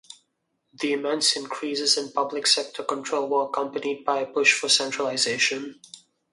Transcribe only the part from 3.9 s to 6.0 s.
by a push for centralization.